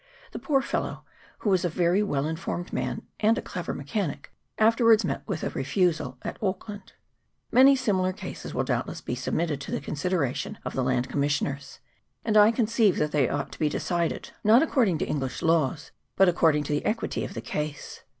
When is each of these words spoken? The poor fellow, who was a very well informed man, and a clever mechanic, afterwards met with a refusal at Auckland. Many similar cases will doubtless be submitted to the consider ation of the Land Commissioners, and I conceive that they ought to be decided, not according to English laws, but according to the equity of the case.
The 0.31 0.39
poor 0.39 0.63
fellow, 0.63 1.03
who 1.41 1.51
was 1.51 1.63
a 1.63 1.69
very 1.69 2.01
well 2.01 2.25
informed 2.25 2.73
man, 2.73 3.03
and 3.19 3.37
a 3.37 3.39
clever 3.43 3.71
mechanic, 3.71 4.31
afterwards 4.57 5.05
met 5.05 5.21
with 5.27 5.43
a 5.43 5.51
refusal 5.51 6.17
at 6.23 6.41
Auckland. 6.41 6.93
Many 7.51 7.75
similar 7.75 8.11
cases 8.11 8.51
will 8.51 8.63
doubtless 8.63 8.99
be 8.99 9.13
submitted 9.13 9.61
to 9.61 9.71
the 9.71 9.79
consider 9.79 10.25
ation 10.25 10.57
of 10.65 10.73
the 10.73 10.81
Land 10.83 11.07
Commissioners, 11.07 11.81
and 12.25 12.35
I 12.35 12.49
conceive 12.49 12.97
that 12.97 13.11
they 13.11 13.29
ought 13.29 13.51
to 13.51 13.59
be 13.59 13.69
decided, 13.69 14.31
not 14.43 14.63
according 14.63 14.97
to 14.97 15.05
English 15.05 15.43
laws, 15.43 15.91
but 16.15 16.27
according 16.27 16.63
to 16.63 16.73
the 16.73 16.83
equity 16.83 17.23
of 17.23 17.35
the 17.35 17.39
case. 17.41 18.01